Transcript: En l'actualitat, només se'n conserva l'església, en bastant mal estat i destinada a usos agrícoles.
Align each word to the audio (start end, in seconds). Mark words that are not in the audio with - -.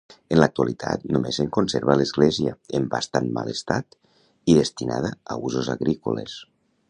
En 0.35 0.39
l'actualitat, 0.43 1.03
només 1.15 1.37
se'n 1.39 1.51
conserva 1.57 1.97
l'església, 2.01 2.55
en 2.79 2.89
bastant 2.95 3.29
mal 3.39 3.53
estat 3.53 3.99
i 4.55 4.59
destinada 4.61 5.15
a 5.35 5.41
usos 5.51 5.73
agrícoles. 5.77 6.41